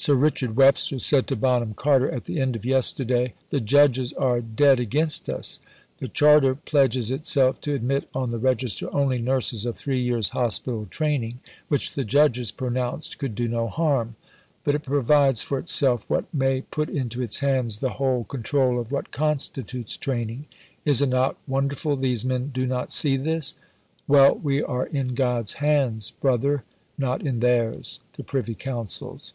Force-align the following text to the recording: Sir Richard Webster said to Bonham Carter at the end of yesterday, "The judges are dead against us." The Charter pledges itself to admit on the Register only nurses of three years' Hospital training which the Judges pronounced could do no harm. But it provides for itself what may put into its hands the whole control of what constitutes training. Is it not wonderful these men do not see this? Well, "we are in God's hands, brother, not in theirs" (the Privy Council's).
Sir 0.00 0.14
Richard 0.14 0.54
Webster 0.54 1.00
said 1.00 1.26
to 1.26 1.34
Bonham 1.34 1.74
Carter 1.74 2.08
at 2.08 2.26
the 2.26 2.38
end 2.38 2.54
of 2.54 2.64
yesterday, 2.64 3.34
"The 3.50 3.58
judges 3.58 4.12
are 4.12 4.40
dead 4.40 4.78
against 4.78 5.28
us." 5.28 5.58
The 5.98 6.06
Charter 6.06 6.54
pledges 6.54 7.10
itself 7.10 7.60
to 7.62 7.74
admit 7.74 8.08
on 8.14 8.30
the 8.30 8.38
Register 8.38 8.88
only 8.94 9.18
nurses 9.18 9.66
of 9.66 9.74
three 9.74 9.98
years' 9.98 10.28
Hospital 10.28 10.86
training 10.88 11.40
which 11.66 11.94
the 11.94 12.04
Judges 12.04 12.52
pronounced 12.52 13.18
could 13.18 13.34
do 13.34 13.48
no 13.48 13.66
harm. 13.66 14.14
But 14.62 14.76
it 14.76 14.84
provides 14.84 15.42
for 15.42 15.58
itself 15.58 16.08
what 16.08 16.32
may 16.32 16.60
put 16.60 16.88
into 16.88 17.20
its 17.20 17.40
hands 17.40 17.78
the 17.78 17.94
whole 17.94 18.22
control 18.22 18.78
of 18.78 18.92
what 18.92 19.10
constitutes 19.10 19.96
training. 19.96 20.46
Is 20.84 21.02
it 21.02 21.08
not 21.08 21.38
wonderful 21.48 21.96
these 21.96 22.24
men 22.24 22.50
do 22.50 22.68
not 22.68 22.92
see 22.92 23.16
this? 23.16 23.54
Well, 24.06 24.36
"we 24.36 24.62
are 24.62 24.86
in 24.86 25.14
God's 25.16 25.54
hands, 25.54 26.12
brother, 26.12 26.62
not 26.96 27.20
in 27.26 27.40
theirs" 27.40 27.98
(the 28.12 28.22
Privy 28.22 28.54
Council's). 28.54 29.34